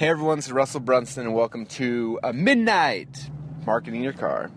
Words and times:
Hey 0.00 0.08
everyone, 0.08 0.38
it's 0.38 0.50
Russell 0.50 0.80
Brunson, 0.80 1.26
and 1.26 1.34
welcome 1.34 1.66
to 1.66 2.18
a 2.22 2.32
Midnight 2.32 3.28
Marketing 3.66 4.02
Your 4.02 4.14
Car. 4.14 4.50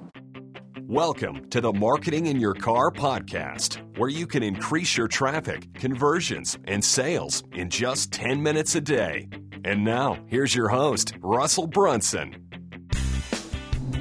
Welcome 0.84 1.50
to 1.50 1.60
the 1.60 1.74
Marketing 1.74 2.28
in 2.28 2.40
Your 2.40 2.54
Car 2.54 2.92
podcast, 2.92 3.76
where 3.98 4.10
you 4.10 4.26
can 4.26 4.42
increase 4.42 4.96
your 4.96 5.10
traffic, 5.10 5.68
conversions, 5.74 6.58
and 6.64 6.82
sales 6.82 7.44
in 7.52 7.70
just 7.70 8.14
10 8.14 8.42
minutes 8.42 8.76
a 8.76 8.80
day. 8.80 9.28
And 9.66 9.84
now, 9.84 10.18
here's 10.28 10.56
your 10.56 10.70
host, 10.70 11.14
Russell 11.20 11.68
Brunson. 11.68 12.42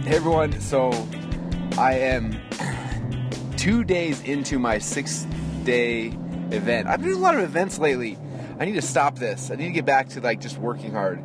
Hey 0.04 0.14
everyone, 0.14 0.60
so 0.60 0.92
I 1.76 1.94
am 1.94 2.40
two 3.56 3.82
days 3.82 4.22
into 4.22 4.60
my 4.60 4.78
six 4.78 5.26
day 5.64 6.16
event. 6.52 6.86
I've 6.86 7.00
been 7.00 7.08
doing 7.08 7.20
a 7.20 7.24
lot 7.24 7.34
of 7.34 7.40
events 7.40 7.80
lately. 7.80 8.16
I 8.60 8.64
need 8.64 8.74
to 8.74 8.82
stop 8.82 9.18
this. 9.18 9.50
I 9.50 9.56
need 9.56 9.66
to 9.66 9.72
get 9.72 9.84
back 9.84 10.08
to 10.10 10.20
like 10.20 10.40
just 10.40 10.56
working 10.58 10.92
hard. 10.92 11.20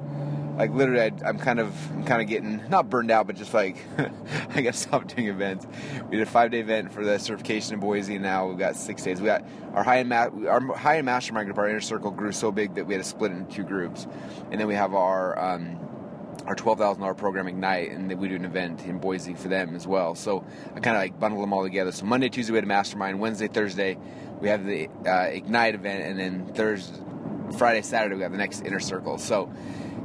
Like 0.58 0.74
literally, 0.74 1.02
I, 1.02 1.30
am 1.30 1.38
kind 1.38 1.60
of, 1.60 1.92
I'm 1.92 2.04
kind 2.04 2.20
of 2.20 2.28
getting 2.28 2.68
not 2.68 2.90
burned 2.90 3.12
out, 3.12 3.28
but 3.28 3.36
just 3.36 3.54
like 3.54 3.78
I 4.50 4.62
got 4.62 4.74
to 4.74 4.80
stop 4.80 5.08
doing 5.16 5.28
events. 5.28 5.68
We 6.10 6.18
did 6.18 6.28
a 6.28 6.30
five 6.30 6.50
day 6.50 6.62
event 6.62 6.92
for 6.92 7.06
the 7.06 7.20
certification 7.20 7.76
in 7.76 7.80
Boise, 7.80 8.16
and 8.16 8.24
now 8.24 8.48
we've 8.48 8.58
got 8.58 8.76
six 8.76 9.04
days. 9.04 9.22
We 9.22 9.28
got 9.28 9.46
our 9.76 9.84
high 9.84 10.00
end, 10.00 10.10
ma- 10.10 10.30
our 10.48 10.60
high 10.76 10.98
end 10.98 11.06
mastermind 11.06 11.46
group, 11.46 11.60
our 11.60 11.70
inner 11.70 11.80
circle 11.80 12.10
grew 12.10 12.32
so 12.32 12.52
big 12.52 12.74
that 12.74 12.88
we 12.88 12.96
had 12.96 13.04
to 13.04 13.08
split 13.08 13.32
it 13.32 13.36
into 13.36 13.56
two 13.56 13.64
groups, 13.64 14.08
and 14.50 14.60
then 14.60 14.66
we 14.68 14.74
have 14.74 14.96
our 14.96 15.38
um, 15.38 15.78
our 16.48 16.56
twelve 16.56 16.80
thousand 16.80 17.02
dollar 17.02 17.14
program 17.14 17.48
Ignite, 17.48 17.92
and 17.92 18.10
then 18.10 18.18
we 18.18 18.28
do 18.28 18.36
an 18.36 18.46
event 18.46 18.84
in 18.84 18.98
Boise 18.98 19.36
for 19.36 19.50
them 19.50 19.76
as 19.76 19.86
well. 19.86 20.16
So 20.16 20.44
I 20.76 20.80
kind 20.80 20.98
of 20.98 21.04
like 21.04 21.20
bundle 21.20 21.40
them 21.40 21.54
all 21.54 21.62
together. 21.62 21.92
So 21.92 22.06
Monday, 22.06 22.30
Tuesday 22.30 22.52
we 22.52 22.58
had 22.58 22.64
a 22.64 22.68
mastermind. 22.68 23.20
Wednesday, 23.20 23.48
Thursday 23.48 24.00
we 24.42 24.50
have 24.50 24.66
the 24.66 24.90
uh, 25.06 25.28
Ignite 25.30 25.76
event, 25.76 26.04
and 26.04 26.20
then 26.20 26.52
Thursday, 26.56 27.00
Friday, 27.60 27.84
Saturday 27.84 28.16
we 28.16 28.24
have 28.24 28.32
the 28.32 28.40
next 28.40 28.66
inner 28.66 28.80
circle. 28.80 29.20
So 29.20 29.52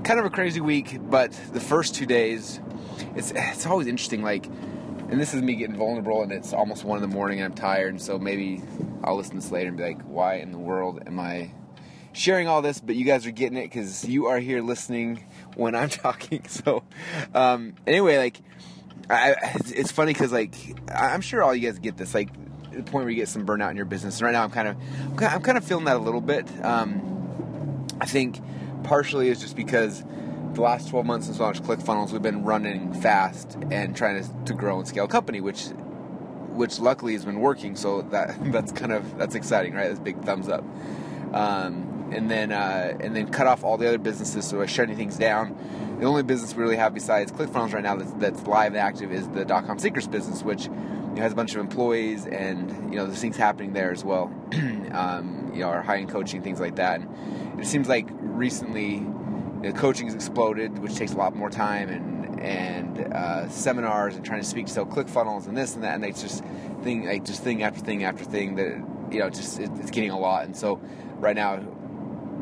kind 0.05 0.19
of 0.19 0.27
a 0.27 0.31
crazy 0.31 0.61
week, 0.61 0.99
but 1.01 1.33
the 1.53 1.61
first 1.61 1.95
two 1.95 2.07
days, 2.07 2.61
it's 3.15 3.33
it's 3.35 3.67
always 3.67 3.87
interesting. 3.87 4.23
Like, 4.23 4.47
and 4.47 5.21
this 5.21 5.35
is 5.35 5.43
me 5.43 5.55
getting 5.55 5.77
vulnerable, 5.77 6.23
and 6.23 6.33
it's 6.33 6.53
almost 6.53 6.85
one 6.85 7.03
in 7.03 7.09
the 7.09 7.15
morning, 7.15 7.41
and 7.41 7.53
I'm 7.53 7.55
tired, 7.55 7.91
and 7.91 8.03
so 8.03 8.19
maybe 8.19 8.63
I'll 9.05 9.17
listen 9.17 9.37
to 9.37 9.41
this 9.41 9.51
later 9.51 9.69
and 9.69 9.77
be 9.77 9.85
like, 9.85 10.03
why 10.03 10.37
in 10.37 10.53
the 10.53 10.59
world 10.59 11.03
am 11.07 11.21
I 11.21 11.53
sharing 12.13 12.49
all 12.49 12.63
this? 12.63 12.81
But 12.81 12.97
you 12.97 13.05
guys 13.05 13.27
are 13.27 13.31
getting 13.31 13.59
it 13.59 13.65
because 13.65 14.05
you 14.05 14.27
are 14.27 14.39
here 14.39 14.63
listening 14.63 15.25
when 15.55 15.75
I'm 15.75 15.89
talking. 15.89 16.47
So, 16.49 16.83
um, 17.35 17.75
anyway, 17.87 18.19
like, 18.19 18.41
I, 19.09 19.35
it's 19.67 19.93
funny 19.93 20.13
because 20.13 20.33
like 20.33 20.55
I'm 20.93 21.21
sure 21.21 21.43
all 21.43 21.55
you 21.55 21.69
guys 21.69 21.79
get 21.79 21.97
this, 21.97 22.15
like 22.15 22.31
the 22.73 22.83
point 22.83 23.05
where 23.05 23.11
you 23.11 23.17
get 23.17 23.29
some 23.29 23.47
burnout 23.47 23.71
in 23.71 23.77
your 23.77 23.85
business. 23.85 24.17
And 24.19 24.27
right 24.27 24.33
now, 24.33 24.45
I'm 24.45 24.51
kind 24.51 24.69
of 24.69 24.77
I'm 25.23 25.43
kind 25.43 25.59
of 25.59 25.65
feeling 25.65 25.85
that 25.85 25.97
a 25.97 26.01
little 26.01 26.21
bit. 26.21 26.47
Um, 26.65 27.87
I 28.01 28.07
think 28.07 28.41
partially 28.85 29.29
is 29.29 29.41
just 29.41 29.57
because 29.57 30.05
the 30.55 30.61
last 30.61 30.89
12 30.89 31.07
months 31.07 31.27
since 31.27 31.41
launched 31.41 31.63
ClickFunnels, 31.63 32.13
we've 32.13 32.23
been 32.23 32.45
running 32.45 32.93
fast 32.93 33.57
and 33.71 33.97
trying 33.97 34.23
to, 34.23 34.29
to 34.45 34.55
grow 34.55 34.79
and 34.79 34.87
scale 34.87 35.09
company, 35.09 35.41
which 35.41 35.69
which 36.55 36.79
luckily 36.79 37.15
has 37.15 37.25
been 37.25 37.41
working. 37.41 37.77
So 37.77 38.03
that 38.03 38.37
that's 38.53 38.73
kind 38.73 38.93
of 38.93 39.19
that's 39.19 39.35
exciting, 39.35 39.75
right? 39.75 39.89
That's 39.89 40.01
big 40.01 40.23
thumbs 40.23 40.49
up. 40.49 40.65
Um, 41.33 42.11
and 42.13 42.31
then 42.31 42.53
uh, 42.53 42.97
and 43.01 43.17
then 43.17 43.31
cut 43.31 43.47
off 43.47 43.65
all 43.65 43.79
the 43.79 43.89
other 43.89 43.99
businesses, 43.99 44.47
so 44.47 44.59
we're 44.59 44.67
shutting 44.67 44.97
things 44.97 45.17
down. 45.17 45.57
The 46.03 46.09
only 46.09 46.25
business 46.25 46.53
we 46.57 46.65
really 46.65 46.75
have 46.79 46.95
besides 46.95 47.31
ClickFunnels 47.31 47.73
right 47.73 47.85
now 47.85 47.95
that's, 47.95 48.11
that's 48.15 48.45
live 48.45 48.73
and 48.73 48.79
active 48.79 49.13
is 49.13 49.29
DotComSecrets 49.29 50.11
business, 50.11 50.43
which 50.43 50.65
you 50.65 50.73
know, 50.73 51.23
has 51.23 51.31
a 51.31 51.37
bunch 51.37 51.55
of 51.55 51.61
employees 51.61 52.27
and 52.27 52.93
you 52.93 52.99
know 52.99 53.07
there's 53.07 53.21
things 53.21 53.37
happening 53.37 53.73
there 53.73 53.93
as 53.93 54.05
well. 54.05 54.25
um, 54.91 55.53
you 55.55 55.61
know, 55.61 55.69
our 55.69 55.81
high 55.81 55.99
end 55.99 56.09
coaching 56.09 56.43
things 56.43 56.59
like 56.59 56.75
that. 56.75 57.03
And 57.03 57.61
it 57.61 57.67
seems 57.69 57.89
like 57.89 58.09
recently 58.19 59.07
the 59.63 59.73
coaching 59.73 60.07
has 60.07 60.15
exploded, 60.17 60.77
which 60.81 60.97
takes 60.97 61.13
a 61.13 61.17
lot 61.17 61.37
more 61.37 61.51
time 61.51 61.89
and 61.89 62.41
and 62.41 63.15
uh, 63.15 63.49
seminars 63.49 64.17
and 64.17 64.25
trying 64.25 64.41
to 64.41 64.47
speak 64.47 64.67
to 64.67 64.73
sell 64.73 64.85
ClickFunnels 64.85 65.47
and 65.47 65.57
this 65.57 65.77
and 65.77 65.85
that, 65.85 65.95
and 65.95 66.05
it's 66.05 66.21
just 66.21 66.43
thing 66.83 67.07
like 67.07 67.25
just 67.25 67.45
thing 67.45 67.63
after 67.63 67.79
thing 67.81 68.03
after 68.03 68.25
thing 68.25 68.57
that 68.57 69.13
you 69.13 69.21
know 69.21 69.31
just 69.31 69.61
it, 69.61 69.71
it's 69.77 69.93
getting 69.93 70.11
a 70.11 70.19
lot. 70.19 70.47
And 70.47 70.57
so 70.57 70.81
right 71.21 71.37
now 71.37 71.61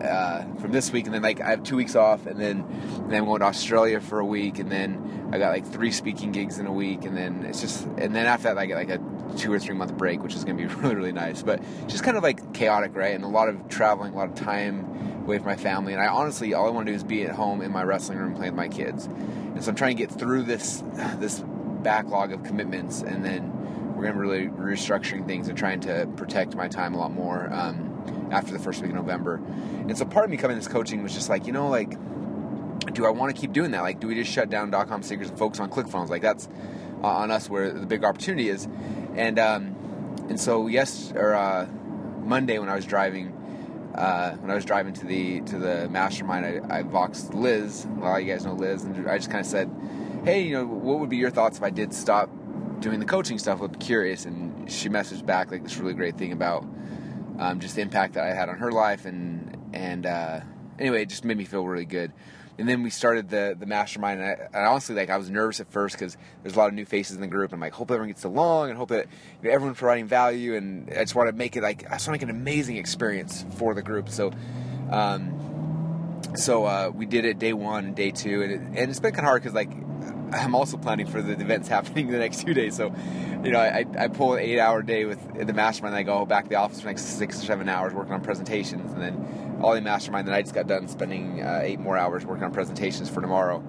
uh, 0.03 0.44
from 0.61 0.72
this 0.72 0.93
week, 0.93 1.06
and 1.06 1.15
then 1.15 1.22
like 1.22 1.41
I 1.41 1.50
have 1.50 1.62
two 1.62 1.77
weeks 1.77 1.94
off, 1.94 2.27
and 2.27 2.41
then 2.41 2.61
and 2.94 3.11
then 3.11 3.19
I'm 3.21 3.25
going 3.27 3.41
to 3.41 3.47
Australia 3.47 4.00
for 4.00 4.19
a 4.21 4.25
week, 4.25 4.59
and 4.59 4.71
then 4.71 5.31
I 5.33 5.38
got 5.38 5.50
like 5.50 5.66
three 5.66 5.93
speaking 5.93 6.33
gigs 6.33 6.59
in 6.59 6.66
a 6.66 6.72
week, 6.72 7.05
and 7.05 7.16
then 7.16 7.44
it's 7.44 7.61
just 7.61 7.84
and 7.84 8.15
then 8.15 8.27
after 8.27 8.44
that 8.44 8.59
I 8.59 8.66
get 8.66 8.77
like 8.77 8.91
a 8.91 9.00
two 9.37 9.53
or 9.53 9.59
three 9.59 9.75
month 9.75 9.97
break, 9.97 10.22
which 10.22 10.34
is 10.34 10.44
going 10.44 10.56
to 10.56 10.66
be 10.66 10.75
really 10.81 10.94
really 10.94 11.12
nice, 11.12 11.43
but 11.43 11.62
just 11.87 12.03
kind 12.03 12.16
of 12.16 12.22
like 12.22 12.53
chaotic, 12.55 12.97
right? 12.97 13.15
And 13.15 13.25
a 13.25 13.28
lot 13.28 13.49
of 13.49 13.69
traveling, 13.69 14.12
a 14.12 14.16
lot 14.16 14.28
of 14.28 14.34
time 14.34 15.22
away 15.25 15.39
from 15.39 15.47
my 15.47 15.56
family, 15.56 15.93
and 15.93 16.03
I 16.03 16.06
honestly 16.06 16.55
all 16.55 16.66
I 16.66 16.71
want 16.71 16.87
to 16.87 16.93
do 16.93 16.97
is 16.97 17.05
be 17.05 17.25
at 17.25 17.34
home 17.34 17.62
in 17.62 17.71
my 17.71 17.83
wrestling 17.83 18.19
room 18.19 18.34
playing 18.34 18.53
with 18.53 18.59
my 18.59 18.69
kids, 18.69 19.06
and 19.06 19.62
so 19.62 19.71
I'm 19.71 19.77
trying 19.77 19.97
to 19.97 20.03
get 20.03 20.10
through 20.10 20.44
this 20.44 20.83
this 21.19 21.43
backlog 21.83 22.33
of 22.33 22.43
commitments, 22.44 23.03
and 23.03 23.25
then 23.25 23.56
we're 23.94 24.05
going 24.05 24.15
to 24.15 24.21
really 24.21 24.47
restructuring 24.49 25.27
things 25.27 25.49
and 25.49 25.59
trying 25.59 25.81
to 25.81 26.09
protect 26.16 26.55
my 26.55 26.69
time 26.69 26.94
a 26.94 26.99
lot 26.99 27.12
more. 27.12 27.53
Um, 27.53 27.90
after 28.31 28.53
the 28.53 28.59
first 28.59 28.81
week 28.83 28.91
of 28.91 28.97
November. 28.97 29.37
And 29.37 29.97
so 29.97 30.05
part 30.05 30.25
of 30.25 30.31
me 30.31 30.37
coming 30.37 30.57
to 30.57 30.61
this 30.61 30.73
coaching 30.73 31.03
was 31.03 31.15
just 31.15 31.29
like, 31.29 31.47
you 31.47 31.53
know, 31.53 31.69
like, 31.69 31.91
do 32.95 33.07
I 33.07 33.11
want 33.11 33.35
to 33.35 33.41
keep 33.41 33.53
doing 33.53 33.73
that? 33.73 33.83
Like, 33.83 34.01
do 34.01 34.07
we 34.07 34.15
just 34.15 34.33
shut 34.33 34.51
down 34.51 34.71
DotComSecrets 34.71 35.29
and 35.29 35.39
focus 35.39 35.61
on 35.61 35.71
ClickFunnels? 35.71 36.09
Like, 36.09 36.23
that's 36.23 36.49
uh, 37.03 37.07
on 37.07 37.31
us 37.31 37.49
where 37.49 37.73
the 37.73 37.87
big 37.87 38.05
opportunity 38.05 38.49
is. 38.49 38.69
And 39.15 39.39
um, 39.39 39.77
and 40.29 40.39
so 40.39 40.67
yes, 40.67 41.13
or 41.15 41.35
uh, 41.35 41.67
Monday 42.23 42.59
when 42.59 42.69
I 42.69 42.75
was 42.75 42.87
driving, 42.87 43.29
uh, 43.95 44.33
when 44.37 44.51
I 44.51 44.55
was 44.55 44.65
driving 44.65 44.93
to 44.95 45.07
the 45.07 45.41
to 45.43 45.59
the 45.59 45.89
mastermind, 45.89 46.47
I, 46.47 46.79
I 46.79 46.83
voxed 46.83 47.35
Liz. 47.35 47.87
Well, 47.97 48.19
you 48.21 48.33
guys 48.33 48.45
know 48.45 48.55
Liz, 48.55 48.85
and 48.85 49.09
I 49.09 49.19
just 49.19 49.31
kind 49.31 49.41
of 49.41 49.47
said, 49.47 49.71
hey, 50.25 50.43
you 50.43 50.53
know, 50.53 50.67
what 50.67 51.01
would 51.01 51.11
be 51.11 51.17
your 51.17 51.31
thoughts 51.31 51.59
if 51.59 51.63
I 51.63 51.71
did 51.71 51.93
stop 51.93 52.31
doing 52.81 53.01
the 53.01 53.07
coaching 53.07 53.39
stuff? 53.39 53.61
Be 53.61 53.79
curious. 53.79 54.25
And 54.27 54.71
she 54.71 54.89
messaged 54.89 55.27
back 55.27 55.51
like 55.51 55.65
this 55.65 55.77
really 55.79 55.95
great 55.95 56.17
thing 56.17 56.33
about 56.33 56.65
um, 57.41 57.59
just 57.59 57.75
the 57.75 57.81
impact 57.81 58.15
that 58.15 58.25
I 58.25 58.34
had 58.34 58.49
on 58.49 58.59
her 58.59 58.71
life, 58.71 59.06
and 59.06 59.56
and 59.73 60.05
uh, 60.05 60.41
anyway, 60.78 61.03
it 61.03 61.09
just 61.09 61.25
made 61.25 61.39
me 61.39 61.45
feel 61.45 61.65
really 61.65 61.87
good. 61.87 62.12
And 62.59 62.69
then 62.69 62.83
we 62.83 62.91
started 62.91 63.31
the 63.31 63.56
the 63.59 63.65
mastermind, 63.65 64.21
and, 64.21 64.28
I, 64.28 64.33
and 64.59 64.67
honestly, 64.67 64.95
like 64.95 65.09
I 65.09 65.17
was 65.17 65.31
nervous 65.31 65.59
at 65.59 65.73
first 65.73 65.97
because 65.97 66.19
there's 66.43 66.55
a 66.55 66.59
lot 66.59 66.69
of 66.69 66.75
new 66.75 66.84
faces 66.84 67.17
in 67.17 67.23
the 67.23 67.27
group. 67.27 67.53
And 67.53 67.55
I'm 67.55 67.61
like, 67.61 67.73
hope 67.73 67.91
everyone 67.91 68.09
gets 68.09 68.25
along, 68.25 68.69
and 68.69 68.77
hope 68.77 68.91
that 68.91 69.06
you 69.43 69.49
know, 69.49 69.55
everyone's 69.55 69.78
providing 69.78 70.06
value. 70.06 70.55
And 70.55 70.91
I 70.91 71.01
just 71.01 71.15
want 71.15 71.31
to 71.31 71.33
make 71.33 71.56
it 71.56 71.62
like 71.62 71.87
I 71.87 71.95
just 71.95 72.06
want 72.06 72.21
to 72.21 72.27
make 72.27 72.31
an 72.31 72.31
amazing 72.31 72.77
experience 72.77 73.45
for 73.57 73.75
the 73.75 73.83
group. 73.83 74.11
So. 74.11 74.33
Um, 74.91 75.49
so 76.34 76.65
uh, 76.65 76.93
we 76.95 77.07
did 77.07 77.25
it 77.25 77.39
day 77.39 77.53
one 77.53 77.87
and 77.87 77.97
day 77.97 78.11
two, 78.11 78.43
and, 78.43 78.53
it, 78.53 78.61
and 78.61 78.91
it's 78.91 79.01
been 79.01 79.12
kind 79.12 79.21
of 79.21 79.31
hard 79.31 79.43
because 79.43 79.55
like 79.55 79.71
I'm 80.33 80.55
also 80.55 80.77
planning 80.77 81.07
for 81.07 81.22
the 81.22 81.33
events 81.33 81.69
happening 81.77 82.09
the 82.09 82.19
next 82.19 82.43
two 82.43 82.55
days. 82.55 82.77
So, 82.77 82.95
you 83.45 83.51
know, 83.51 83.61
I, 83.61 83.84
I 83.99 84.09
pull 84.09 84.34
an 84.34 84.41
eight 84.41 84.59
hour 84.59 84.83
day 84.83 85.05
with 85.05 85.47
the 85.47 85.53
mastermind, 85.53 85.95
I 85.95 86.03
go 86.03 86.27
back 86.27 86.45
to 86.45 86.51
the 86.51 86.56
office 86.56 86.81
for 86.81 86.89
next 86.89 87.19
six 87.19 87.43
or 87.43 87.47
seven 87.47 87.69
hours 87.69 87.95
working 87.95 88.12
on 88.12 88.21
presentations, 88.21 88.93
and 88.93 89.01
then 89.01 89.59
all 89.62 89.75
the 89.75 89.81
mastermind. 89.81 90.28
Then 90.28 90.34
I 90.34 90.43
just 90.43 90.55
got 90.55 90.67
done 90.67 90.89
spending 90.89 91.43
uh, 91.43 91.61
eight 91.62 91.81
more 91.81 91.97
hours 91.97 92.25
working 92.25 92.45
on 92.45 92.53
presentations 92.53 93.09
for 93.09 93.21
tomorrow. 93.21 93.62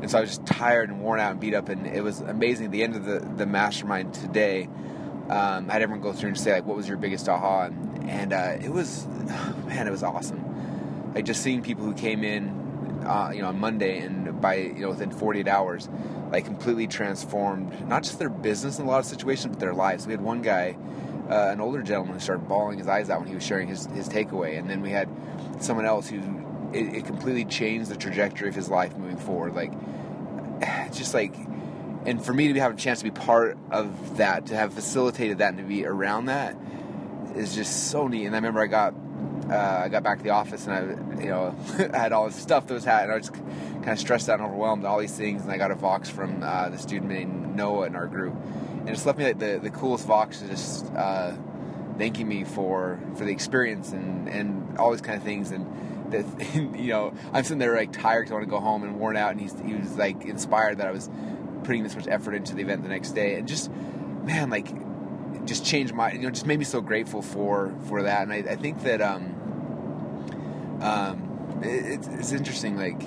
And 0.00 0.10
so 0.10 0.18
I 0.18 0.20
was 0.20 0.30
just 0.30 0.46
tired 0.46 0.88
and 0.88 1.00
worn 1.00 1.20
out 1.20 1.30
and 1.30 1.40
beat 1.40 1.54
up, 1.54 1.68
and 1.68 1.86
it 1.86 2.02
was 2.02 2.20
amazing. 2.20 2.66
At 2.66 2.72
the 2.72 2.82
end 2.82 2.96
of 2.96 3.04
the, 3.04 3.20
the 3.36 3.46
mastermind 3.46 4.14
today, 4.14 4.68
um, 5.28 5.70
I 5.70 5.74
had 5.74 5.82
everyone 5.82 6.02
go 6.02 6.12
through 6.12 6.30
and 6.30 6.38
say 6.38 6.54
like, 6.54 6.66
"What 6.66 6.76
was 6.76 6.88
your 6.88 6.96
biggest 6.96 7.28
aha?" 7.28 7.66
And, 7.66 8.10
and 8.10 8.32
uh, 8.32 8.56
it 8.60 8.70
was, 8.70 9.06
man, 9.66 9.86
it 9.86 9.92
was 9.92 10.02
awesome. 10.02 11.12
Like 11.14 11.24
just 11.24 11.42
seeing 11.42 11.62
people 11.62 11.84
who 11.84 11.94
came 11.94 12.24
in 12.24 12.61
uh, 13.04 13.30
you 13.34 13.42
know, 13.42 13.48
on 13.48 13.58
Monday, 13.58 13.98
and 13.98 14.40
by 14.40 14.56
you 14.56 14.80
know 14.80 14.90
within 14.90 15.10
48 15.10 15.48
hours, 15.48 15.88
like 16.30 16.44
completely 16.44 16.86
transformed 16.86 17.88
not 17.88 18.02
just 18.02 18.18
their 18.18 18.30
business 18.30 18.78
in 18.78 18.86
a 18.86 18.88
lot 18.88 19.00
of 19.00 19.06
situations, 19.06 19.54
but 19.54 19.60
their 19.60 19.74
lives. 19.74 20.06
We 20.06 20.12
had 20.12 20.20
one 20.20 20.42
guy, 20.42 20.76
uh, 21.28 21.50
an 21.52 21.60
older 21.60 21.82
gentleman, 21.82 22.14
who 22.14 22.20
started 22.20 22.48
bawling 22.48 22.78
his 22.78 22.88
eyes 22.88 23.10
out 23.10 23.20
when 23.20 23.28
he 23.28 23.34
was 23.34 23.44
sharing 23.44 23.68
his 23.68 23.86
his 23.86 24.08
takeaway, 24.08 24.58
and 24.58 24.68
then 24.68 24.80
we 24.80 24.90
had 24.90 25.08
someone 25.60 25.86
else 25.86 26.08
who 26.08 26.20
it, 26.72 26.96
it 26.96 27.06
completely 27.06 27.44
changed 27.44 27.90
the 27.90 27.96
trajectory 27.96 28.48
of 28.48 28.54
his 28.54 28.68
life 28.68 28.96
moving 28.96 29.18
forward. 29.18 29.54
Like, 29.54 29.72
just 30.92 31.14
like, 31.14 31.34
and 32.06 32.24
for 32.24 32.32
me 32.32 32.52
to 32.52 32.60
have 32.60 32.72
a 32.72 32.76
chance 32.76 32.98
to 33.00 33.04
be 33.04 33.10
part 33.10 33.58
of 33.70 34.16
that, 34.16 34.46
to 34.46 34.56
have 34.56 34.72
facilitated 34.74 35.38
that, 35.38 35.50
and 35.50 35.58
to 35.58 35.64
be 35.64 35.86
around 35.86 36.26
that 36.26 36.56
is 37.36 37.54
just 37.54 37.90
so 37.90 38.08
neat. 38.08 38.26
And 38.26 38.34
I 38.34 38.38
remember 38.38 38.60
I 38.60 38.66
got 38.66 38.94
uh, 39.50 39.82
I 39.84 39.88
got 39.88 40.02
back 40.02 40.18
to 40.18 40.24
the 40.24 40.30
office 40.30 40.66
and 40.66 40.74
I, 40.74 41.22
you 41.22 41.30
know, 41.30 41.50
had 41.92 42.12
all 42.12 42.26
this 42.26 42.36
stuff 42.36 42.66
that 42.66 42.74
was 42.74 42.84
happening. 42.84 43.12
I 43.12 43.16
was 43.16 43.30
kind 43.30 43.90
of 43.90 43.98
stressed 43.98 44.28
out 44.28 44.38
and 44.38 44.48
overwhelmed, 44.48 44.84
all 44.84 45.00
these 45.00 45.16
things. 45.16 45.42
And 45.42 45.50
I 45.50 45.58
got 45.58 45.70
a 45.70 45.74
Vox 45.74 46.08
from 46.08 46.42
uh, 46.42 46.68
dude 46.68 47.04
named 47.04 47.56
Noah 47.56 47.86
in 47.86 47.96
our 47.96 48.06
group, 48.06 48.34
and 48.34 48.88
it 48.88 48.92
just 48.92 49.06
left 49.06 49.18
me 49.18 49.24
like 49.24 49.38
the, 49.38 49.58
the 49.62 49.70
coolest 49.70 50.06
Vox, 50.06 50.42
just 50.42 50.86
uh, 50.94 51.32
thanking 51.98 52.28
me 52.28 52.44
for 52.44 52.98
for 53.16 53.24
the 53.24 53.32
experience 53.32 53.92
and 53.92 54.28
and 54.28 54.78
all 54.78 54.90
these 54.90 55.00
kind 55.00 55.16
of 55.16 55.24
things. 55.24 55.50
And 55.50 56.12
that, 56.12 56.24
you 56.54 56.88
know, 56.88 57.12
I'm 57.32 57.44
sitting 57.44 57.58
there 57.58 57.76
like 57.76 57.92
tired 57.92 58.22
because 58.22 58.32
I 58.32 58.34
want 58.34 58.46
to 58.46 58.50
go 58.50 58.60
home 58.60 58.84
and 58.84 58.98
worn 58.98 59.16
out. 59.16 59.32
And 59.32 59.40
he's 59.40 59.58
he 59.60 59.74
was 59.74 59.96
like 59.96 60.24
inspired 60.24 60.78
that 60.78 60.86
I 60.86 60.92
was 60.92 61.10
putting 61.64 61.82
this 61.82 61.94
much 61.94 62.08
effort 62.08 62.34
into 62.34 62.54
the 62.54 62.62
event 62.62 62.82
the 62.82 62.88
next 62.88 63.12
day, 63.12 63.36
and 63.36 63.48
just 63.48 63.70
man, 64.24 64.50
like 64.50 64.68
just 65.44 65.64
changed 65.64 65.92
my 65.94 66.12
you 66.12 66.20
know 66.20 66.30
just 66.30 66.46
made 66.46 66.58
me 66.58 66.64
so 66.64 66.80
grateful 66.80 67.22
for 67.22 67.74
for 67.88 68.02
that 68.02 68.22
and 68.22 68.32
I, 68.32 68.52
I 68.52 68.56
think 68.56 68.82
that 68.84 69.00
um, 69.00 69.42
um, 70.82 71.60
it, 71.62 71.86
it's, 71.86 72.08
it's 72.08 72.32
interesting. 72.32 72.76
Like 72.76 73.02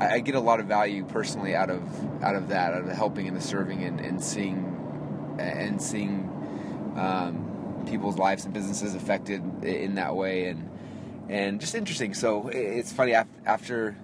I, 0.00 0.14
I 0.14 0.20
get 0.20 0.34
a 0.34 0.40
lot 0.40 0.60
of 0.60 0.66
value 0.66 1.04
personally 1.04 1.54
out 1.54 1.70
of 1.70 1.82
out 2.22 2.36
of 2.36 2.48
that, 2.48 2.74
out 2.74 2.82
of 2.82 2.88
helping 2.88 3.28
and 3.28 3.36
the 3.36 3.40
serving 3.40 3.82
and, 3.82 4.00
and 4.00 4.22
seeing 4.22 5.36
and 5.38 5.82
seeing 5.82 6.28
um, 6.96 7.84
people's 7.88 8.18
lives 8.18 8.44
and 8.44 8.54
businesses 8.54 8.94
affected 8.94 9.64
in 9.64 9.96
that 9.96 10.14
way, 10.14 10.46
and 10.46 10.70
and 11.28 11.60
just 11.60 11.74
interesting. 11.74 12.14
So 12.14 12.48
it's 12.48 12.92
funny 12.92 13.14
after 13.44 13.96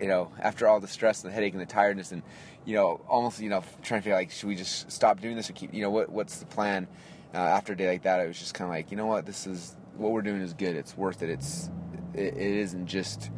you 0.00 0.08
know 0.08 0.30
after 0.40 0.66
all 0.66 0.80
the 0.80 0.88
stress 0.88 1.22
and 1.22 1.30
the 1.30 1.34
headache 1.34 1.52
and 1.52 1.60
the 1.60 1.66
tiredness 1.66 2.12
and 2.12 2.22
you 2.64 2.74
know 2.74 3.00
almost 3.08 3.40
you 3.40 3.48
know 3.48 3.62
trying 3.82 4.00
to 4.00 4.04
figure 4.04 4.14
like 4.14 4.30
should 4.30 4.48
we 4.48 4.56
just 4.56 4.90
stop 4.90 5.20
doing 5.20 5.36
this 5.36 5.50
or 5.50 5.52
keep 5.52 5.72
you 5.74 5.82
know 5.82 5.90
what 5.90 6.10
what's 6.10 6.38
the 6.38 6.46
plan 6.46 6.86
uh, 7.34 7.38
after 7.38 7.72
a 7.72 7.76
day 7.76 7.88
like 7.88 8.02
that? 8.02 8.20
I 8.20 8.26
was 8.26 8.38
just 8.38 8.54
kind 8.54 8.68
of 8.68 8.74
like 8.74 8.90
you 8.90 8.96
know 8.96 9.06
what 9.06 9.26
this 9.26 9.46
is 9.46 9.76
what 9.96 10.12
we're 10.12 10.22
doing 10.22 10.40
is 10.40 10.54
good. 10.54 10.76
It's 10.76 10.96
worth 10.96 11.22
it. 11.22 11.30
It's 11.30 11.70
it, 12.14 12.34
it 12.34 12.36
isn't 12.36 12.86
just 12.86 13.30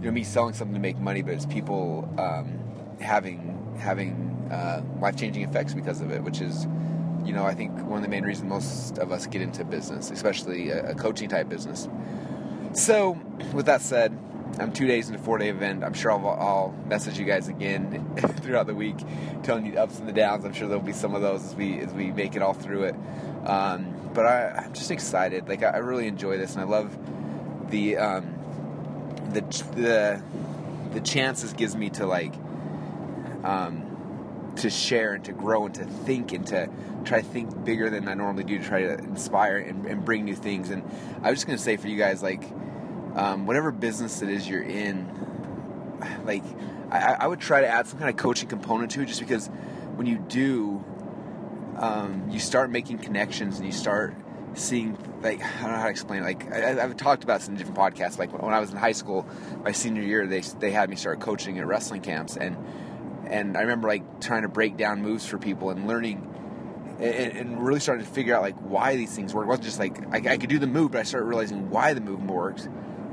you 0.00 0.06
know 0.06 0.12
me 0.12 0.24
selling 0.24 0.54
something 0.54 0.74
to 0.74 0.80
make 0.80 0.98
money, 0.98 1.22
but 1.22 1.34
it's 1.34 1.46
people 1.46 2.08
um, 2.18 2.58
having 3.00 3.76
having 3.78 4.48
uh, 4.50 4.82
life 5.00 5.16
changing 5.16 5.42
effects 5.42 5.74
because 5.74 6.00
of 6.00 6.10
it, 6.10 6.22
which 6.22 6.40
is 6.40 6.66
you 7.24 7.32
know 7.32 7.44
I 7.44 7.54
think 7.54 7.76
one 7.86 7.98
of 7.98 8.02
the 8.02 8.08
main 8.08 8.24
reasons 8.24 8.48
most 8.48 8.98
of 8.98 9.12
us 9.12 9.26
get 9.26 9.42
into 9.42 9.64
business, 9.64 10.10
especially 10.10 10.70
a, 10.70 10.90
a 10.90 10.94
coaching 10.94 11.28
type 11.28 11.48
business. 11.48 11.88
So 12.72 13.20
with 13.52 13.66
that 13.66 13.82
said. 13.82 14.16
I'm 14.58 14.72
two 14.72 14.86
days 14.86 15.08
into 15.08 15.20
a 15.20 15.22
four 15.22 15.38
day 15.38 15.50
event. 15.50 15.84
I'm 15.84 15.94
sure 15.94 16.10
I'll, 16.10 16.26
I'll, 16.28 16.74
message 16.86 17.18
you 17.18 17.24
guys 17.24 17.48
again 17.48 18.12
throughout 18.40 18.66
the 18.66 18.74
week, 18.74 18.96
telling 19.42 19.66
you 19.66 19.72
the 19.72 19.82
ups 19.82 19.98
and 19.98 20.08
the 20.08 20.12
downs. 20.12 20.44
I'm 20.44 20.52
sure 20.52 20.66
there'll 20.66 20.82
be 20.82 20.92
some 20.92 21.14
of 21.14 21.22
those 21.22 21.44
as 21.44 21.54
we 21.54 21.78
as 21.80 21.92
we 21.92 22.10
make 22.10 22.34
it 22.34 22.42
all 22.42 22.54
through 22.54 22.84
it. 22.84 22.94
Um, 23.44 23.94
but 24.14 24.26
I, 24.26 24.64
am 24.64 24.72
just 24.72 24.90
excited. 24.90 25.48
Like 25.48 25.62
I, 25.62 25.68
I, 25.68 25.76
really 25.78 26.08
enjoy 26.08 26.38
this, 26.38 26.54
and 26.54 26.62
I 26.62 26.64
love 26.64 26.96
the 27.70 27.98
um, 27.98 28.34
the 29.30 29.42
the 29.76 30.22
the 30.92 31.00
chances 31.00 31.52
gives 31.52 31.76
me 31.76 31.90
to 31.90 32.06
like 32.06 32.34
um, 33.44 34.52
to 34.56 34.70
share 34.70 35.14
and 35.14 35.24
to 35.26 35.32
grow 35.32 35.66
and 35.66 35.74
to 35.76 35.84
think 35.84 36.32
and 36.32 36.46
to 36.48 36.68
try 37.04 37.20
to 37.20 37.26
think 37.26 37.64
bigger 37.64 37.90
than 37.90 38.08
I 38.08 38.14
normally 38.14 38.44
do 38.44 38.58
to 38.58 38.64
try 38.64 38.82
to 38.82 38.98
inspire 38.98 39.58
and, 39.58 39.86
and 39.86 40.04
bring 40.04 40.24
new 40.24 40.34
things. 40.34 40.70
And 40.70 40.82
I 41.22 41.30
was 41.30 41.38
just 41.38 41.46
gonna 41.46 41.58
say 41.58 41.76
for 41.76 41.88
you 41.88 41.96
guys, 41.96 42.22
like 42.22 42.42
um, 43.18 43.46
whatever 43.46 43.72
business 43.72 44.22
it 44.22 44.28
is 44.28 44.48
you're 44.48 44.62
in, 44.62 45.08
like 46.24 46.44
I, 46.90 47.16
I, 47.20 47.26
would 47.26 47.40
try 47.40 47.62
to 47.62 47.66
add 47.66 47.88
some 47.88 47.98
kind 47.98 48.08
of 48.08 48.16
coaching 48.16 48.48
component 48.48 48.92
to 48.92 49.02
it, 49.02 49.06
just 49.06 49.18
because 49.18 49.48
when 49.96 50.06
you 50.06 50.18
do, 50.18 50.84
um, 51.78 52.28
you 52.30 52.38
start 52.38 52.70
making 52.70 52.98
connections 52.98 53.56
and 53.56 53.66
you 53.66 53.72
start 53.72 54.14
seeing 54.54 54.96
like 55.20 55.42
I 55.42 55.62
don't 55.62 55.72
know 55.72 55.78
how 55.78 55.84
to 55.84 55.90
explain. 55.90 56.22
It. 56.22 56.26
Like 56.26 56.52
I, 56.52 56.74
have 56.74 56.96
talked 56.96 57.24
about 57.24 57.40
this 57.40 57.48
in 57.48 57.56
different 57.56 57.76
podcasts. 57.76 58.18
Like 58.18 58.32
when 58.40 58.54
I 58.54 58.60
was 58.60 58.70
in 58.70 58.76
high 58.76 58.92
school, 58.92 59.26
my 59.64 59.72
senior 59.72 60.02
year, 60.02 60.24
they 60.28 60.40
they 60.40 60.70
had 60.70 60.88
me 60.88 60.94
start 60.94 61.18
coaching 61.18 61.58
at 61.58 61.66
wrestling 61.66 62.02
camps, 62.02 62.36
and 62.36 62.56
and 63.26 63.56
I 63.56 63.62
remember 63.62 63.88
like 63.88 64.20
trying 64.20 64.42
to 64.42 64.48
break 64.48 64.76
down 64.76 65.02
moves 65.02 65.26
for 65.26 65.38
people 65.38 65.70
and 65.70 65.88
learning. 65.88 66.24
And, 67.00 67.64
really 67.64 67.78
starting 67.78 68.04
to 68.04 68.10
figure 68.10 68.34
out 68.34 68.42
like 68.42 68.56
why 68.56 68.96
these 68.96 69.14
things 69.14 69.32
work. 69.32 69.44
It 69.44 69.48
wasn't 69.48 69.66
just 69.66 69.78
like 69.78 70.02
I, 70.12 70.32
I 70.32 70.36
could 70.36 70.50
do 70.50 70.58
the 70.58 70.66
move, 70.66 70.90
but 70.90 70.98
I 70.98 71.04
started 71.04 71.26
realizing 71.26 71.70
why 71.70 71.94
the 71.94 72.00
move 72.00 72.24
works. 72.24 72.68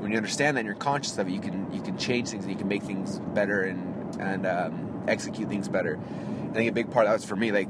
When 0.06 0.12
you 0.12 0.18
understand 0.18 0.56
that 0.56 0.60
and 0.60 0.68
you're 0.68 0.76
conscious 0.76 1.18
of 1.18 1.28
it, 1.28 1.32
you 1.32 1.42
can 1.42 1.74
you 1.74 1.82
can 1.82 1.98
change 1.98 2.30
things 2.30 2.44
and 2.44 2.54
you 2.54 2.60
can 2.60 2.68
make 2.68 2.84
things 2.84 3.18
better 3.34 3.64
and 3.64 4.22
and 4.22 4.46
um, 4.46 5.04
execute 5.08 5.50
things 5.50 5.68
better. 5.68 6.00
I 6.52 6.54
think 6.54 6.70
a 6.70 6.74
big 6.74 6.92
part 6.92 7.08
of 7.08 7.10
that 7.10 7.16
was 7.16 7.26
for 7.26 7.36
me, 7.36 7.52
like, 7.52 7.70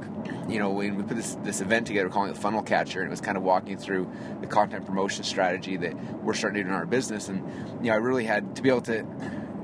you 0.49 0.59
know, 0.59 0.71
when 0.71 0.97
we 0.97 1.03
put 1.03 1.15
this, 1.15 1.35
this 1.43 1.61
event 1.61 1.87
together, 1.87 2.09
calling 2.09 2.31
it 2.31 2.37
Funnel 2.37 2.61
Catcher, 2.61 2.99
and 2.99 3.07
it 3.07 3.09
was 3.09 3.21
kind 3.21 3.37
of 3.37 3.43
walking 3.43 3.77
through 3.77 4.11
the 4.41 4.47
content 4.47 4.85
promotion 4.85 5.23
strategy 5.23 5.77
that 5.77 5.95
we're 6.23 6.33
starting 6.33 6.57
to 6.57 6.63
do 6.63 6.67
in 6.67 6.75
our 6.75 6.85
business. 6.85 7.29
And, 7.29 7.39
you 7.81 7.89
know, 7.89 7.93
I 7.93 7.99
really 7.99 8.25
had 8.25 8.57
to 8.57 8.61
be 8.61 8.67
able 8.67 8.81
to 8.81 9.05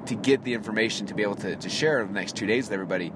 to 0.06 0.16
get 0.16 0.46
the 0.46 0.54
information 0.54 1.08
to 1.08 1.14
be 1.14 1.24
able 1.24 1.36
to, 1.36 1.58
to 1.58 1.70
share 1.70 2.06
the 2.06 2.14
next 2.14 2.38
two 2.38 2.46
days 2.46 2.68
with 2.68 2.74
everybody. 2.74 3.12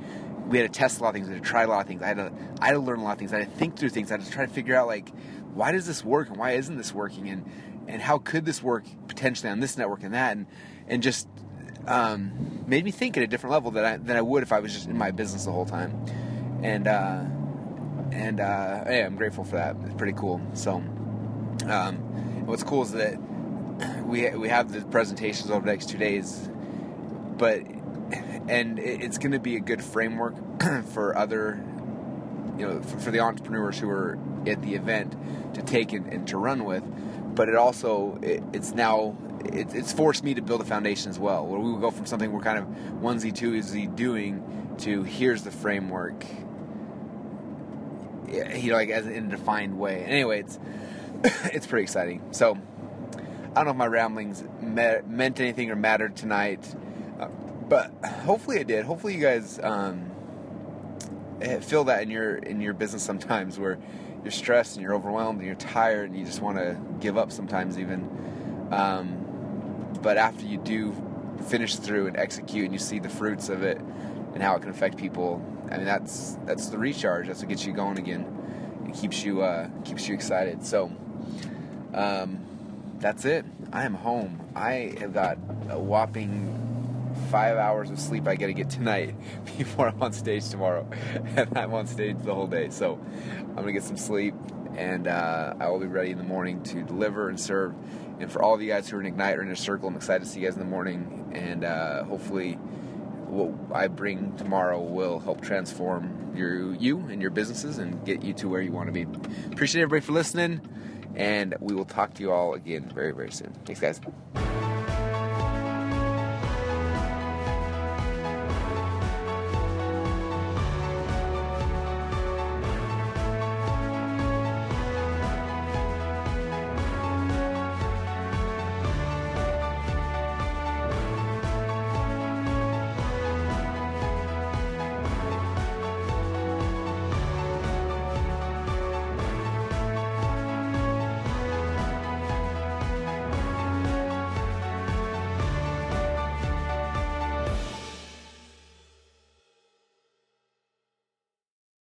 We 0.50 0.58
had 0.58 0.74
to 0.74 0.78
test 0.78 1.00
a 1.00 1.04
lot 1.04 1.10
of 1.10 1.16
things, 1.16 1.30
we 1.30 1.36
had 1.36 1.44
to 1.44 1.50
try 1.50 1.64
a 1.64 1.68
lot 1.70 1.80
of 1.80 1.88
things. 1.88 2.04
I 2.04 2.08
had 2.08 2.18
to 2.18 2.34
I 2.60 2.66
had 2.66 2.74
to 2.74 2.80
learn 2.80 3.00
a 3.00 3.04
lot 3.06 3.14
of 3.14 3.20
things. 3.20 3.32
I 3.32 3.40
had 3.40 3.54
to 3.54 3.58
think 3.58 3.78
through 3.78 3.92
things. 3.92 4.12
I 4.12 4.18
had 4.18 4.26
to 4.26 4.32
try 4.32 4.46
to 4.46 4.52
figure 4.52 4.76
out 4.76 4.88
like 4.88 5.14
why 5.54 5.72
does 5.72 5.88
this 5.88 6.04
work 6.04 6.28
and 6.28 6.36
why 6.36 6.52
isn't 6.52 6.76
this 6.76 6.94
working 6.94 7.30
and 7.30 7.50
and 7.88 8.02
how 8.02 8.18
could 8.18 8.46
this 8.46 8.62
work 8.62 8.84
potentially 9.16 9.50
on 9.50 9.60
this 9.60 9.78
network 9.78 10.04
and 10.04 10.14
that 10.14 10.36
and 10.36 10.46
and 10.88 11.02
just 11.02 11.28
um, 11.88 12.64
made 12.68 12.84
me 12.84 12.92
think 12.92 13.18
at 13.18 13.24
a 13.24 13.28
different 13.28 13.52
level 13.52 13.72
than 13.72 13.86
I, 13.86 13.98
than 13.98 14.18
I 14.18 14.22
would 14.22 14.44
if 14.44 14.52
I 14.52 14.60
was 14.60 14.74
just 14.74 14.88
in 14.88 14.98
my 14.98 15.12
business 15.12 15.46
the 15.46 15.52
whole 15.52 15.66
time. 15.66 16.06
And 16.64 16.88
uh, 16.88 17.24
and 18.12 18.40
uh, 18.40 18.84
yeah, 18.88 19.06
I'm 19.06 19.16
grateful 19.16 19.44
for 19.44 19.56
that. 19.56 19.76
It's 19.86 19.94
pretty 19.96 20.14
cool. 20.14 20.42
So, 20.54 20.76
um, 21.68 21.98
what's 22.46 22.64
cool 22.64 22.84
is 22.84 22.92
that 22.94 23.18
we 24.06 24.30
we 24.32 24.50
have 24.50 24.72
the 24.72 24.82
presentations 24.82 25.52
over 25.52 25.66
the 25.66 25.72
next 25.72 25.90
two 25.90 25.98
days, 25.98 26.50
but 27.38 27.62
and 28.48 28.80
it's 28.80 29.18
going 29.18 29.32
to 29.32 29.40
be 29.40 29.56
a 29.56 29.60
good 29.60 29.84
framework 29.84 30.36
for 30.94 31.18
other, 31.18 31.64
you 32.58 32.68
know, 32.68 32.82
for, 32.82 33.00
for, 33.00 33.12
the 33.12 33.20
entrepreneurs 33.20 33.80
who 33.80 33.90
are 33.90 34.20
at 34.46 34.62
the 34.62 34.76
event 34.76 35.16
to 35.56 35.64
take 35.64 35.92
and, 35.92 36.06
and 36.14 36.28
to 36.28 36.38
run 36.38 36.66
with. 36.66 36.84
But 37.36 37.50
it 37.50 37.56
also 37.56 38.18
it, 38.22 38.42
it's 38.54 38.74
now 38.74 39.16
it, 39.46 39.74
it's 39.74 39.92
forced 39.92 40.24
me 40.24 40.34
to 40.34 40.42
build 40.42 40.62
a 40.62 40.66
foundation 40.66 41.10
as 41.10 41.20
well, 41.20 41.46
where 41.46 41.60
we 41.60 41.80
go 41.80 41.92
from 41.92 42.06
something 42.06 42.32
we're 42.32 42.42
kind 42.42 42.58
of 42.58 42.66
onesie 43.02 43.34
twosie 43.34 43.94
doing 43.94 44.76
to 44.80 45.04
here's 45.04 45.44
the 45.44 45.52
framework, 45.52 46.26
you 48.28 48.70
know, 48.70 48.76
like 48.76 48.90
as 48.90 49.06
in 49.06 49.26
a 49.28 49.30
defined 49.30 49.78
way. 49.78 50.04
Anyway, 50.06 50.40
it's 50.40 50.60
it's 51.54 51.68
pretty 51.68 51.84
exciting. 51.84 52.22
So 52.32 52.58
I 53.52 53.54
don't 53.56 53.66
know 53.66 53.72
if 53.72 53.78
my 53.78 53.88
ramblings 53.88 54.44
me- 54.62 55.02
meant 55.08 55.40
anything 55.40 55.72
or 55.72 55.76
mattered 55.76 56.16
tonight, 56.16 56.74
uh, 57.20 57.28
but 57.70 57.92
hopefully 58.04 58.58
it 58.58 58.68
did. 58.68 58.86
Hopefully 58.86 59.16
you 59.16 59.22
guys 59.22 59.60
um, 59.62 60.12
feel 61.40 61.86
that 61.86 62.02
in 62.04 62.10
your 62.10 62.36
in 62.36 62.62
your 62.62 62.74
business 62.74 63.04
sometimes, 63.04 63.60
where 63.60 63.78
you're 64.24 64.32
stressed 64.32 64.76
and 64.76 64.84
you're 64.84 64.96
overwhelmed 64.96 65.38
and 65.40 65.46
you're 65.46 65.56
tired 65.56 66.10
and 66.10 66.20
you 66.20 66.26
just 66.26 66.42
want 66.42 66.58
to 66.58 66.78
give 67.00 67.18
up 67.18 67.32
sometimes 67.32 67.78
even. 67.78 68.68
Um, 68.72 69.94
but 70.02 70.18
after 70.18 70.46
you 70.46 70.58
do 70.58 70.96
finish 71.48 71.76
through 71.76 72.08
and 72.08 72.18
execute 72.18 72.66
and 72.66 72.74
you 72.74 72.80
see 72.80 73.00
the 73.00 73.10
fruits 73.10 73.50
of 73.50 73.62
it 73.62 73.78
and 74.34 74.42
how 74.42 74.56
it 74.56 74.62
can 74.62 74.70
affect 74.70 74.98
people, 74.98 75.44
I 75.72 75.78
mean 75.78 75.86
that's 75.86 76.38
that's 76.46 76.70
the 76.70 76.78
recharge. 76.78 77.28
That's 77.28 77.40
what 77.42 77.50
gets 77.50 77.66
you 77.66 77.74
going 77.74 78.00
again. 78.00 78.86
It 78.88 78.96
keeps 78.96 79.24
you 79.24 79.42
uh, 79.42 79.70
keeps 79.84 80.08
you 80.08 80.16
excited. 80.16 80.66
So 80.66 80.92
um, 81.94 82.44
that's 83.00 83.26
it. 83.26 83.46
I 83.72 83.84
am 83.84 83.94
home. 83.94 84.42
I 84.56 84.96
have 85.00 85.14
got 85.14 85.38
a 85.70 85.78
whopping 85.78 86.65
five 87.26 87.58
hours 87.58 87.90
of 87.90 88.00
sleep 88.00 88.28
I 88.28 88.36
got 88.36 88.48
to 88.48 88.54
get 88.54 88.70
tonight 88.70 89.16
before 89.58 89.90
I'm 89.90 90.02
on 90.02 90.14
stage 90.14 90.50
tomorrow, 90.50 90.88
and 91.36 91.58
I'm 91.58 91.74
on 91.74 91.88
stage 91.88 92.18
the 92.20 92.34
whole 92.34 92.48
day. 92.48 92.70
So 92.70 93.00
I'm 93.40 93.56
gonna 93.56 93.74
get 93.74 93.84
some 93.84 93.98
sleep, 93.98 94.36
and 94.76 95.08
uh, 95.08 95.56
I 95.60 95.70
will 95.70 95.80
be 95.80 95.88
ready 95.88 96.12
in 96.12 96.18
the 96.18 96.24
morning 96.24 96.64
to 96.64 96.84
deliver 96.84 97.30
and 97.30 97.40
serve 97.40 97.74
and 98.20 98.32
for 98.32 98.42
all 98.42 98.54
of 98.54 98.62
you 98.62 98.70
guys 98.70 98.90
who 98.90 98.98
are 98.98 99.00
in 99.02 99.06
Ignite 99.06 99.38
or 99.38 99.42
inner 99.42 99.56
circle, 99.56 99.90
I'm 99.90 99.96
excited 99.96 100.24
to 100.24 100.30
see 100.30 100.40
you 100.40 100.48
guys 100.48 100.56
in 100.56 100.60
the 100.60 100.70
morning. 100.70 101.32
And 101.34 101.66
uh, 101.66 102.04
hopefully, 102.06 102.54
what 102.54 103.52
I 103.76 103.88
bring 103.88 104.36
tomorrow 104.38 104.82
will 104.82 105.20
help 105.20 105.42
transform 105.42 106.34
your 106.36 106.74
you 106.76 107.00
and 107.00 107.22
your 107.22 107.32
businesses 107.32 107.78
and 107.78 108.04
get 108.06 108.24
you 108.24 108.34
to 108.36 108.48
where 108.48 108.62
you 108.62 108.72
want 108.72 108.88
to 108.88 108.94
be. 108.94 109.04
Appreciate 109.52 109.82
everybody 109.82 110.06
for 110.06 110.14
listening, 110.14 110.62
and 111.16 111.56
we 111.60 111.76
will 111.76 111.86
talk 111.86 112.14
to 112.16 112.22
you 112.22 112.32
all 112.32 112.54
again 112.54 112.90
very, 112.94 113.12
very 113.12 113.32
soon. 113.32 113.52
Thanks, 113.66 113.82
guys. 113.82 114.00